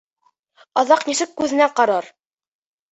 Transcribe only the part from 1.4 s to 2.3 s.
күҙенә ҡарар?